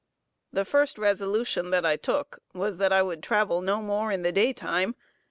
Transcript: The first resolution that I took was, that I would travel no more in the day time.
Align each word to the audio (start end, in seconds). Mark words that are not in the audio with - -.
The 0.51 0.65
first 0.65 0.97
resolution 0.97 1.69
that 1.69 1.85
I 1.85 1.95
took 1.95 2.39
was, 2.55 2.79
that 2.79 2.91
I 2.91 3.03
would 3.03 3.21
travel 3.21 3.61
no 3.61 3.81
more 3.83 4.11
in 4.11 4.23
the 4.23 4.31
day 4.31 4.51
time. 4.51 4.95